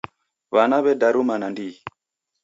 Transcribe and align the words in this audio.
W'ana 0.53 0.77
w'edaruma 0.83 1.35
nandighi. 1.41 1.77